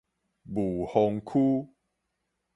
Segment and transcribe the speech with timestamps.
[0.51, 1.67] 霧峰區